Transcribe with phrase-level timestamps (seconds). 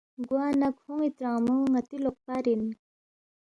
[0.27, 2.61] گوانہ کھون٘ی ترانگمو ن٘تی لوقپار اِن